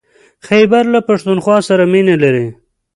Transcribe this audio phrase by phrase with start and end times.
[0.47, 2.47] خيبر له پښتونخوا سره مينه لري.